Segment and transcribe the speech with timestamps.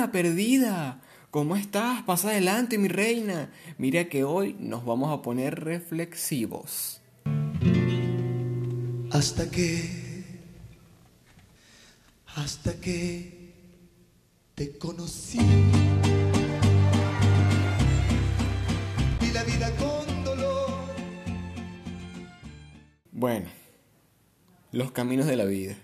[0.00, 1.02] Hola, perdida.
[1.30, 2.02] ¿Cómo estás?
[2.04, 3.50] Pasa adelante, mi reina.
[3.76, 7.02] Mira que hoy nos vamos a poner reflexivos.
[9.10, 10.40] Hasta que,
[12.34, 13.52] hasta que
[14.54, 15.38] te conocí.
[19.20, 20.94] Vi la vida con dolor.
[23.12, 23.50] Bueno,
[24.72, 25.76] los caminos de la vida.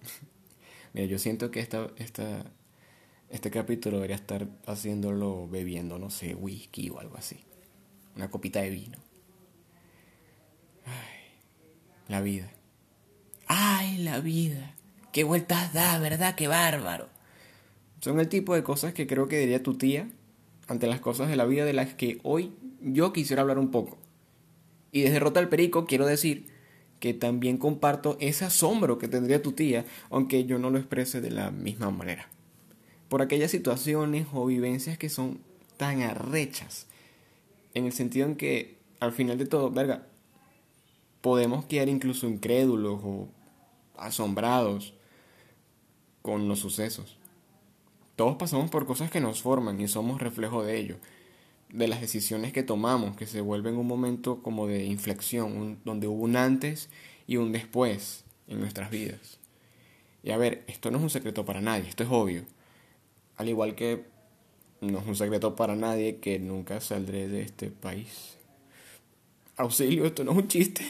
[0.94, 2.50] Mira, yo siento que esta, esta,
[3.30, 7.44] este capítulo debería estar haciéndolo bebiendo, no sé, whisky o algo así.
[8.14, 8.98] Una copita de vino.
[10.84, 11.38] Ay,
[12.08, 12.50] la vida.
[13.46, 14.74] Ay, la vida.
[15.12, 16.34] Qué vueltas da, ¿verdad?
[16.34, 17.08] Qué bárbaro.
[18.00, 20.08] Son el tipo de cosas que creo que diría tu tía
[20.68, 23.98] ante las cosas de la vida de las que hoy yo quisiera hablar un poco.
[24.92, 26.46] Y desde Rota al Perico quiero decir
[27.00, 31.30] que también comparto ese asombro que tendría tu tía, aunque yo no lo exprese de
[31.30, 32.30] la misma manera.
[33.08, 35.40] Por aquellas situaciones o vivencias que son
[35.76, 36.86] tan arrechas,
[37.74, 40.06] en el sentido en que al final de todo, verga,
[41.20, 43.28] podemos quedar incluso incrédulos o
[43.96, 44.94] asombrados
[46.22, 47.18] con los sucesos.
[48.16, 50.96] Todos pasamos por cosas que nos forman y somos reflejo de ello
[51.68, 56.24] de las decisiones que tomamos, que se vuelven un momento como de inflexión, donde hubo
[56.24, 56.88] un antes
[57.26, 59.38] y un después en nuestras vidas.
[60.22, 62.44] Y a ver, esto no es un secreto para nadie, esto es obvio.
[63.36, 64.04] Al igual que
[64.80, 68.36] no es un secreto para nadie que nunca saldré de este país.
[69.56, 70.84] Auxilio, esto no es un chiste.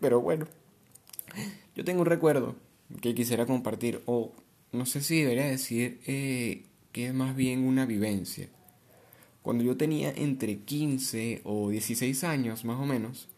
[0.00, 0.46] Pero bueno,
[1.74, 2.54] yo tengo un recuerdo
[3.00, 4.32] que quisiera compartir, o
[4.72, 8.48] no sé si debería decir eh, que es más bien una vivencia
[9.46, 13.28] cuando yo tenía entre 15 o 16 años más o menos,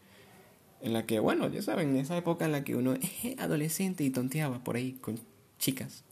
[0.81, 2.93] en la que, bueno, ya saben, en esa época en la que uno
[3.23, 5.19] es adolescente y tonteaba por ahí con
[5.59, 6.03] chicas,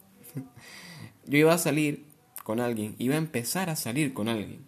[1.28, 2.06] yo iba a salir
[2.44, 4.66] con alguien, iba a empezar a salir con alguien.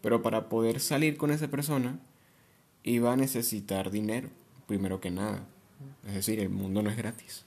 [0.00, 2.00] Pero para poder salir con esa persona,
[2.82, 4.28] iba a necesitar dinero,
[4.66, 5.46] primero que nada.
[6.06, 7.44] Es decir, el mundo no es gratis.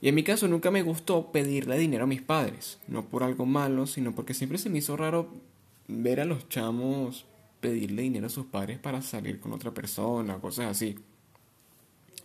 [0.00, 3.44] Y en mi caso nunca me gustó pedirle dinero a mis padres, no por algo
[3.44, 5.28] malo, sino porque siempre se me hizo raro
[5.88, 7.26] ver a los chamos
[7.60, 10.96] pedirle dinero a sus padres para salir con otra persona, cosas así.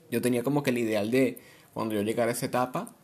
[0.09, 1.39] Yo tenía como que el ideal de,
[1.73, 2.95] cuando yo llegara a esa etapa,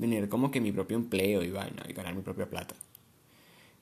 [0.00, 2.74] tener como que mi propio empleo y vaina, y ganar mi propia plata.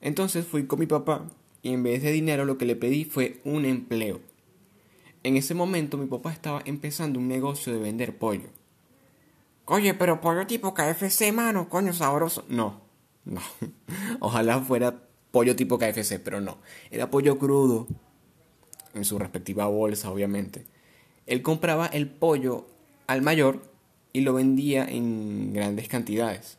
[0.01, 1.27] Entonces fui con mi papá
[1.63, 4.21] y en vez de dinero lo que le pedí fue un empleo.
[5.23, 8.49] En ese momento mi papá estaba empezando un negocio de vender pollo.
[9.65, 12.45] Oye, pero pollo tipo KFC, mano, coño, sabroso.
[12.49, 12.81] No,
[13.25, 13.41] no.
[14.21, 16.59] Ojalá fuera pollo tipo KFC, pero no.
[16.91, 17.87] Era pollo crudo,
[18.95, 20.67] en su respectiva bolsa, obviamente.
[21.27, 22.67] Él compraba el pollo
[23.07, 23.63] al mayor
[24.19, 26.59] y lo vendía en grandes cantidades.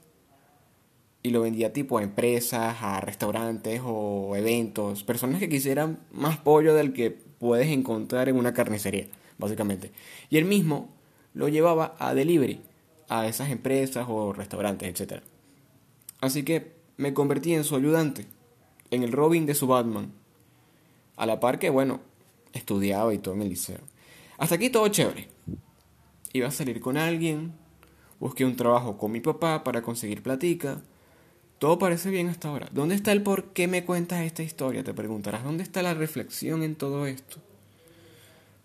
[1.24, 5.04] Y lo vendía tipo a empresas, a restaurantes o eventos.
[5.04, 9.92] Personas que quisieran más pollo del que puedes encontrar en una carnicería, básicamente.
[10.30, 10.88] Y él mismo
[11.34, 12.62] lo llevaba a delivery,
[13.10, 15.22] a esas empresas o restaurantes, etc.
[16.22, 18.26] Así que me convertí en su ayudante
[18.90, 20.14] en el Robin de su Batman.
[21.18, 22.00] A la par que, bueno,
[22.54, 23.80] estudiaba y todo en el liceo.
[24.38, 25.28] Hasta aquí todo chévere.
[26.34, 27.54] Iba a salir con alguien,
[28.20, 30.82] busqué un trabajo con mi papá para conseguir platica.
[31.58, 32.70] Todo parece bien hasta ahora.
[32.72, 34.84] ¿Dónde está el por qué me cuentas esta historia?
[34.84, 37.38] Te preguntarás, ¿dónde está la reflexión en todo esto?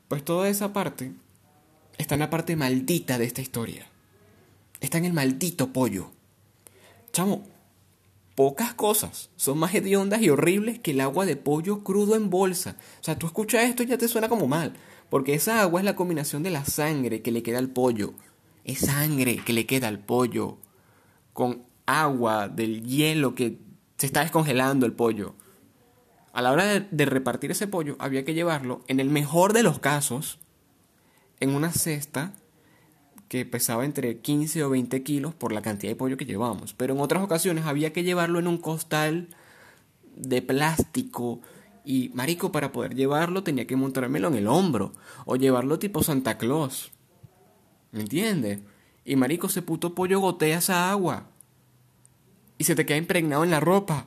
[0.08, 1.12] Pues toda esa parte
[1.98, 3.86] está en la parte maldita de esta historia.
[4.80, 6.10] Está en el maldito pollo.
[7.12, 7.44] Chamo,
[8.34, 12.76] pocas cosas son más hediondas y horribles que el agua de pollo crudo en bolsa.
[13.00, 14.74] O sea, tú escuchas esto y ya te suena como mal,
[15.14, 18.14] porque esa agua es la combinación de la sangre que le queda al pollo.
[18.64, 20.58] Es sangre que le queda al pollo
[21.32, 23.60] con agua del hielo que
[23.96, 25.36] se está descongelando el pollo.
[26.32, 29.78] A la hora de, repartir ese pollo había que llevarlo, en el mejor de los
[29.78, 30.40] casos,
[31.38, 32.32] en una cesta
[33.28, 36.74] que pesaba entre 15 o 20 kilos por la cantidad de pollo que llevábamos.
[36.74, 39.28] Pero en otras ocasiones había que llevarlo en un costal
[40.16, 41.40] de plástico.
[41.84, 44.92] Y marico, para poder llevarlo tenía que montármelo en el hombro.
[45.26, 46.92] O llevarlo tipo Santa Claus.
[47.92, 48.60] ¿Me entiendes?
[49.04, 51.28] Y marico, ese puto pollo gotea esa agua.
[52.56, 54.06] Y se te queda impregnado en la ropa.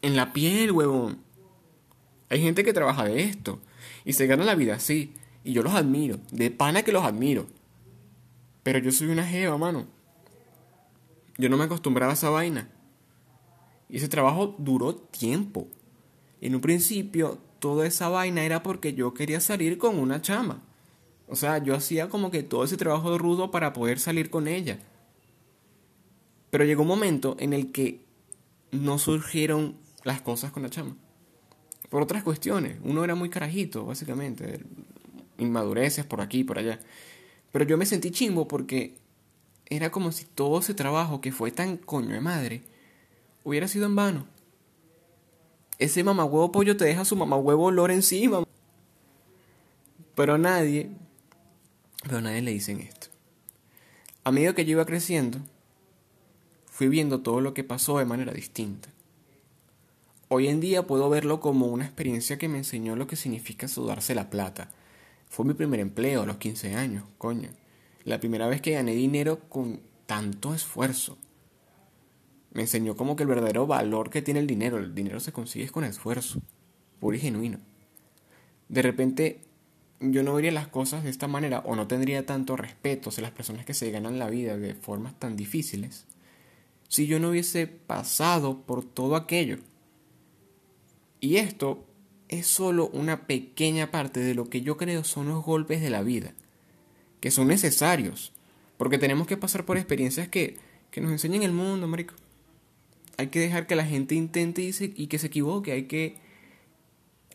[0.00, 1.18] En la piel, huevón.
[2.30, 3.60] Hay gente que trabaja de esto.
[4.04, 5.12] Y se gana la vida así.
[5.44, 6.18] Y yo los admiro.
[6.30, 7.46] De pana que los admiro.
[8.62, 9.86] Pero yo soy una jeva, mano.
[11.36, 12.70] Yo no me acostumbraba a esa vaina.
[13.88, 15.68] Y ese trabajo duró tiempo.
[16.42, 20.60] En un principio, toda esa vaina era porque yo quería salir con una chama.
[21.28, 24.80] O sea, yo hacía como que todo ese trabajo rudo para poder salir con ella.
[26.50, 28.00] Pero llegó un momento en el que
[28.72, 30.96] no surgieron las cosas con la chama.
[31.88, 32.76] Por otras cuestiones.
[32.82, 34.64] Uno era muy carajito, básicamente.
[35.38, 36.80] Inmadureces por aquí por allá.
[37.52, 38.96] Pero yo me sentí chimbo porque
[39.66, 42.62] era como si todo ese trabajo que fue tan coño de madre
[43.44, 44.31] hubiera sido en vano.
[45.78, 48.44] Ese mamahuevo pollo te deja su mamahuevo olor encima.
[50.14, 50.90] Pero nadie,
[52.02, 53.08] pero nadie le dicen esto.
[54.24, 55.38] A medida que yo iba creciendo,
[56.66, 58.88] fui viendo todo lo que pasó de manera distinta.
[60.28, 64.14] Hoy en día puedo verlo como una experiencia que me enseñó lo que significa sudarse
[64.14, 64.70] la plata.
[65.28, 67.50] Fue mi primer empleo a los 15 años, coño.
[68.04, 71.18] La primera vez que gané dinero con tanto esfuerzo.
[72.52, 74.78] Me enseñó como que el verdadero valor que tiene el dinero.
[74.78, 76.42] El dinero se consigue con esfuerzo,
[77.00, 77.58] puro y genuino.
[78.68, 79.40] De repente
[80.00, 83.30] yo no vería las cosas de esta manera o no tendría tanto respeto hacia las
[83.30, 86.06] personas que se ganan la vida de formas tan difíciles
[86.92, 89.56] si yo no hubiese pasado por todo aquello.
[91.20, 91.86] Y esto
[92.28, 96.02] es solo una pequeña parte de lo que yo creo son los golpes de la
[96.02, 96.34] vida,
[97.20, 98.34] que son necesarios,
[98.76, 100.58] porque tenemos que pasar por experiencias que,
[100.90, 102.12] que nos enseñen el mundo, marico.
[103.22, 106.16] Hay que dejar que la gente intente y, y que se equivoque, hay que,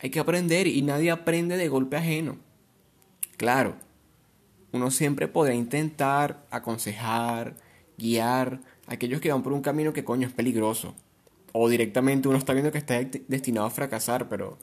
[0.01, 2.35] hay que aprender y nadie aprende de golpe ajeno.
[3.37, 3.77] Claro,
[4.73, 7.55] uno siempre podrá intentar aconsejar,
[7.97, 10.93] guiar, aquellos que van por un camino que coño es peligroso.
[11.53, 14.57] O directamente uno está viendo que está destinado a fracasar, pero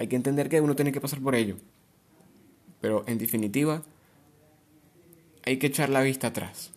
[0.00, 1.58] hay que entender que uno tiene que pasar por ello.
[2.80, 3.84] Pero en definitiva,
[5.44, 6.73] hay que echar la vista atrás.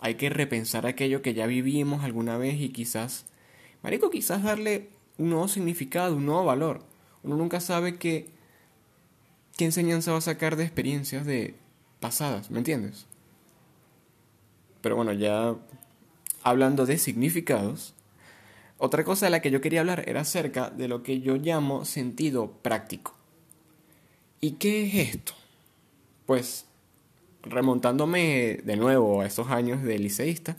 [0.00, 3.26] Hay que repensar aquello que ya vivimos alguna vez y quizás,
[3.82, 4.88] marico, quizás darle
[5.18, 6.82] un nuevo significado, un nuevo valor.
[7.22, 8.30] Uno nunca sabe qué,
[9.56, 11.54] qué enseñanza va a sacar de experiencias de
[12.00, 13.06] pasadas, ¿me entiendes?
[14.80, 15.54] Pero bueno, ya
[16.42, 17.94] hablando de significados,
[18.78, 21.84] otra cosa de la que yo quería hablar era acerca de lo que yo llamo
[21.84, 23.14] sentido práctico.
[24.40, 25.34] ¿Y qué es esto?
[26.24, 26.64] Pues
[27.42, 30.56] remontándome de nuevo a esos años de liceísta,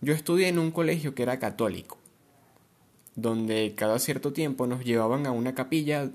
[0.00, 1.98] yo estudié en un colegio que era católico,
[3.16, 6.10] donde cada cierto tiempo nos llevaban a una capilla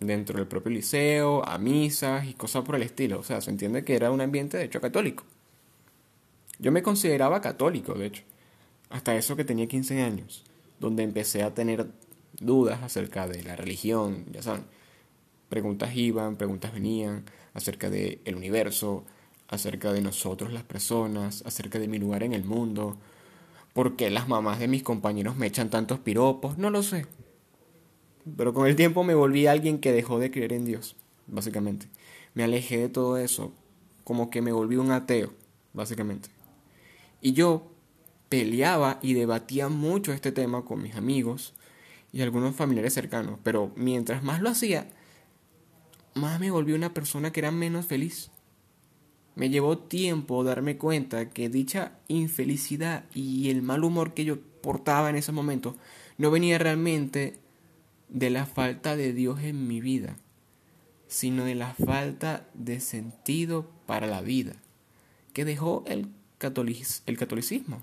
[0.00, 3.18] dentro del propio liceo, a misas y cosas por el estilo.
[3.18, 5.24] O sea, se entiende que era un ambiente de hecho católico.
[6.58, 8.22] Yo me consideraba católico, de hecho,
[8.90, 10.44] hasta eso que tenía 15 años,
[10.80, 11.86] donde empecé a tener
[12.38, 14.64] dudas acerca de la religión, ya saben.
[15.48, 19.04] Preguntas iban, preguntas venían acerca del el universo,
[19.48, 22.96] acerca de nosotros las personas, acerca de mi lugar en el mundo.
[23.72, 26.58] ¿Por qué las mamás de mis compañeros me echan tantos piropos?
[26.58, 27.06] No lo sé.
[28.36, 30.96] Pero con el tiempo me volví alguien que dejó de creer en Dios,
[31.26, 31.86] básicamente.
[32.34, 33.52] Me alejé de todo eso,
[34.02, 35.32] como que me volví un ateo,
[35.72, 36.28] básicamente.
[37.20, 37.70] Y yo
[38.28, 41.54] peleaba y debatía mucho este tema con mis amigos
[42.12, 44.88] y algunos familiares cercanos, pero mientras más lo hacía,
[46.16, 48.30] más me volví una persona que era menos feliz.
[49.34, 55.10] Me llevó tiempo darme cuenta que dicha infelicidad y el mal humor que yo portaba
[55.10, 55.76] en ese momento
[56.16, 57.38] no venía realmente
[58.08, 60.16] de la falta de Dios en mi vida,
[61.06, 64.54] sino de la falta de sentido para la vida
[65.34, 66.08] que dejó el
[66.38, 67.82] catolicismo.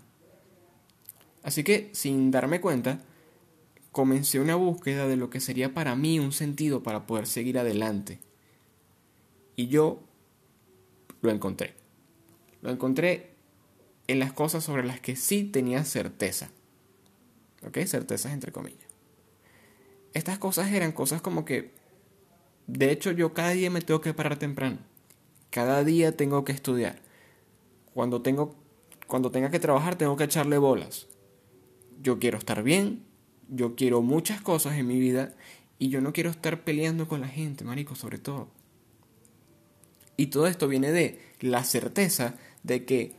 [1.43, 2.99] Así que, sin darme cuenta,
[3.93, 8.19] comencé una búsqueda de lo que sería para mí un sentido para poder seguir adelante.
[9.55, 10.01] Y yo
[11.21, 11.75] lo encontré.
[12.61, 13.35] Lo encontré
[14.07, 16.49] en las cosas sobre las que sí tenía certeza.
[17.65, 17.77] ¿Ok?
[17.85, 18.89] Certezas entre comillas.
[20.13, 21.71] Estas cosas eran cosas como que,
[22.67, 24.79] de hecho, yo cada día me tengo que parar temprano.
[25.49, 26.99] Cada día tengo que estudiar
[27.93, 28.55] cuando, tengo,
[29.07, 31.07] cuando tenga que trabajar tengo que echarle bolas.
[32.01, 33.05] Yo quiero estar bien,
[33.49, 35.33] yo quiero muchas cosas en mi vida
[35.79, 38.49] y yo no quiero estar peleando con la gente, marico, sobre todo.
[40.17, 43.15] Y todo esto viene de la certeza de que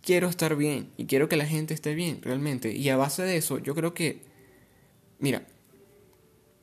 [0.00, 2.72] quiero estar bien y quiero que la gente esté bien, realmente.
[2.72, 4.22] Y a base de eso, yo creo que,
[5.18, 5.46] mira,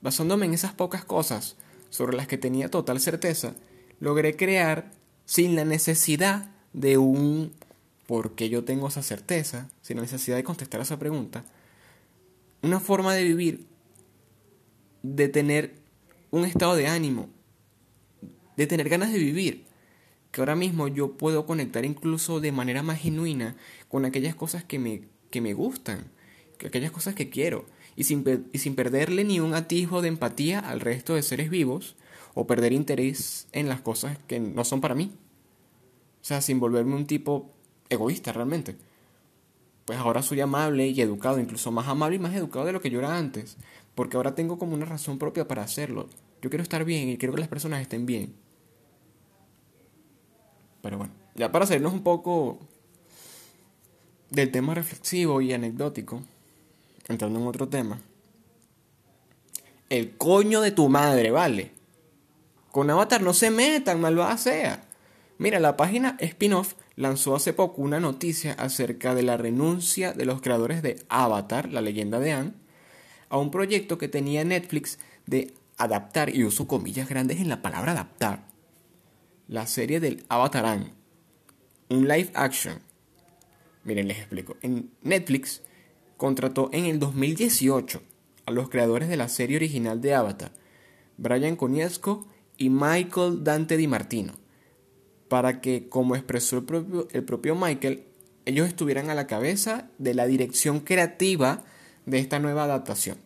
[0.01, 1.55] basándome en esas pocas cosas
[1.89, 3.55] sobre las que tenía total certeza,
[3.99, 4.91] logré crear
[5.25, 7.53] sin la necesidad de un
[8.07, 11.45] por qué yo tengo esa certeza, sin necesidad de contestar a esa pregunta,
[12.65, 13.67] una forma de vivir,
[15.03, 15.75] de tener
[16.31, 17.29] un estado de ánimo,
[18.57, 19.65] de tener ganas de vivir,
[20.31, 23.55] que ahora mismo yo puedo conectar incluso de manera más genuina
[23.87, 26.11] con aquellas cosas que me, que me gustan,
[26.65, 30.79] aquellas cosas que quiero, y sin, y sin perderle ni un atisbo de empatía al
[30.79, 31.95] resto de seres vivos,
[32.33, 35.11] o perder interés en las cosas que no son para mí.
[36.19, 37.53] O sea, sin volverme un tipo
[37.89, 38.75] egoísta realmente.
[39.85, 42.89] Pues ahora soy amable y educado, incluso más amable y más educado de lo que
[42.89, 43.57] yo era antes,
[43.93, 46.09] porque ahora tengo como una razón propia para hacerlo.
[46.41, 48.33] Yo quiero estar bien y quiero que las personas estén bien.
[50.81, 52.59] Pero bueno, ya para salirnos un poco
[54.29, 56.21] del tema reflexivo y anecdótico,
[57.07, 58.01] entrando en otro tema.
[59.89, 61.71] El coño de tu madre, ¿vale?
[62.71, 64.83] Con Avatar no se metan, malvada sea.
[65.37, 70.41] Mira, la página Spin-off lanzó hace poco una noticia acerca de la renuncia de los
[70.41, 72.53] creadores de Avatar, la leyenda de Anne,
[73.29, 77.91] a un proyecto que tenía Netflix de adaptar, y uso comillas grandes en la palabra
[77.91, 78.47] adaptar,
[79.47, 80.93] la serie del Avatar Anne,
[81.89, 82.79] un live action.
[83.83, 84.57] Miren, les explico.
[84.61, 85.61] En Netflix
[86.17, 88.01] contrató en el 2018
[88.45, 90.51] a los creadores de la serie original de Avatar,
[91.17, 94.33] Brian Konietzko y Michael Dante Di Martino,
[95.27, 98.03] para que, como expresó el propio, el propio Michael,
[98.45, 101.63] ellos estuvieran a la cabeza de la dirección creativa
[102.05, 103.17] de esta nueva adaptación.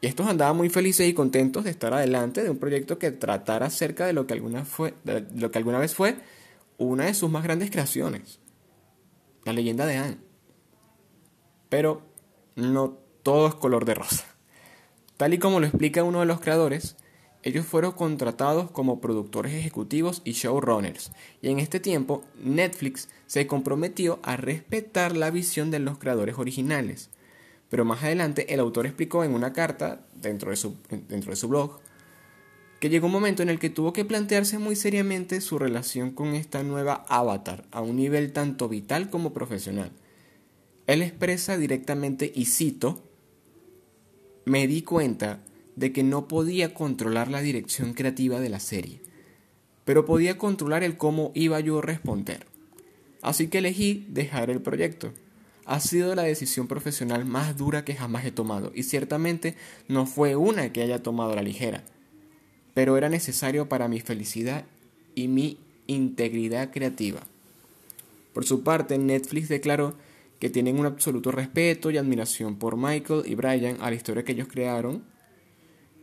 [0.00, 3.66] Y estos andaban muy felices y contentos de estar adelante de un proyecto que tratara
[3.66, 6.16] acerca de lo que alguna, fue, de lo que alguna vez fue
[6.76, 8.38] una de sus más grandes creaciones,
[9.44, 10.18] la leyenda de Anne.
[11.68, 12.02] Pero
[12.54, 14.24] no todo es color de rosa.
[15.16, 16.96] Tal y como lo explica uno de los creadores,
[17.42, 24.18] ellos fueron contratados como productores ejecutivos y showrunners, y en este tiempo Netflix se comprometió
[24.22, 27.10] a respetar la visión de los creadores originales.
[27.68, 30.76] Pero más adelante el autor explicó en una carta dentro de su,
[31.08, 31.80] dentro de su blog
[32.80, 36.34] que llegó un momento en el que tuvo que plantearse muy seriamente su relación con
[36.34, 39.90] esta nueva avatar a un nivel tanto vital como profesional.
[40.86, 43.02] Él expresa directamente, y cito,
[44.44, 45.40] me di cuenta
[45.78, 49.00] de que no podía controlar la dirección creativa de la serie,
[49.84, 52.46] pero podía controlar el cómo iba yo a responder.
[53.22, 55.12] Así que elegí dejar el proyecto.
[55.66, 59.54] Ha sido la decisión profesional más dura que jamás he tomado, y ciertamente
[59.86, 61.84] no fue una que haya tomado a la ligera,
[62.74, 64.64] pero era necesario para mi felicidad
[65.14, 67.20] y mi integridad creativa.
[68.32, 69.94] Por su parte, Netflix declaró
[70.40, 74.32] que tienen un absoluto respeto y admiración por Michael y Brian a la historia que
[74.32, 75.04] ellos crearon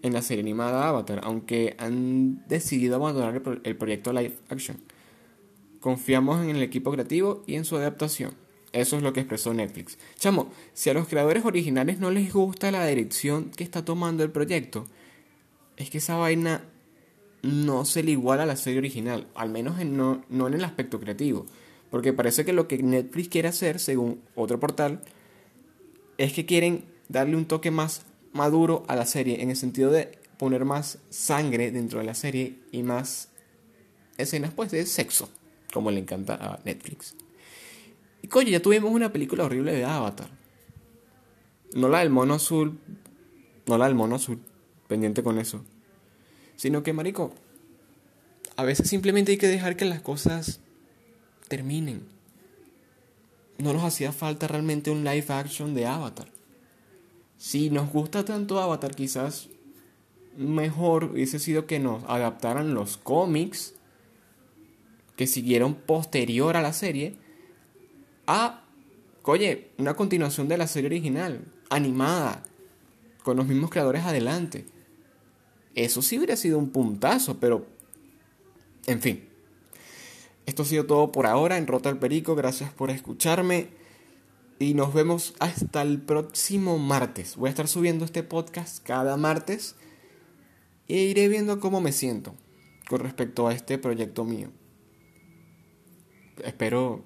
[0.06, 4.78] en la serie animada Avatar, aunque han decidido abandonar el, proyecto live action.
[5.80, 8.34] Confiamos en el equipo creativo y en su adaptación.
[8.72, 9.98] Eso es lo que expresó Netflix.
[10.20, 14.30] Chamo, si a los creadores originales no les gusta la dirección que está tomando el
[14.30, 14.86] proyecto,
[15.76, 16.64] es que esa vaina
[17.42, 21.48] no se le iguala a la serie original, al menos no, en el aspecto creativo.
[21.90, 25.02] Porque parece que lo que Netflix quiere hacer, según otro portal,
[26.20, 30.20] es que quieren darle un toque más maduro a la serie, en el sentido de
[30.38, 33.30] poner más sangre dentro de la serie y más
[34.18, 35.30] escenas pues de sexo,
[35.74, 37.16] como le encanta a Netflix.
[38.22, 40.30] Y coño, ya tuvimos una película horrible de Avatar.
[41.74, 42.78] No la del mono azul,
[43.68, 44.40] no la del mono azul,
[44.88, 45.64] pendiente con eso.
[46.58, 47.34] Sino que, marico,
[48.58, 50.60] a veces simplemente hay que dejar que las cosas
[51.48, 52.04] terminen.
[53.58, 56.35] No nos hacía falta realmente un live action de Avatar.
[57.38, 59.50] Si nos gusta tanto Avatar, quizás
[60.38, 63.74] mejor hubiese sido que nos adaptaran los cómics
[65.16, 67.16] que siguieron posterior a la serie
[68.28, 68.64] a,
[69.24, 72.44] oye, una continuación de la serie original, animada,
[73.24, 74.66] con los mismos creadores adelante.
[75.74, 77.66] Eso sí hubiera sido un puntazo, pero,
[78.88, 79.28] en fin,
[80.46, 82.36] esto ha sido todo por ahora en Rota el Perico.
[82.36, 83.70] Gracias por escucharme.
[84.58, 87.36] Y nos vemos hasta el próximo martes.
[87.36, 89.76] Voy a estar subiendo este podcast cada martes.
[90.88, 92.36] E iré viendo cómo me siento
[92.88, 94.52] con respecto a este proyecto mío.
[96.44, 97.04] Espero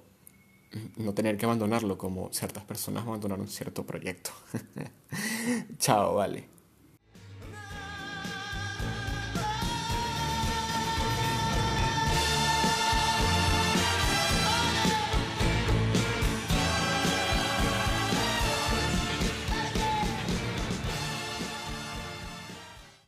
[0.97, 4.31] no tener que abandonarlo como ciertas personas abandonaron cierto proyecto.
[5.79, 6.58] Chao, vale.